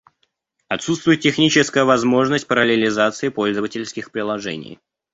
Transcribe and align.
Отсутствует 0.67 1.19
техническая 1.21 1.83
возможность 1.85 2.47
параллелизации 2.47 3.29
пользовательских 3.29 4.09
приложений 4.09 4.79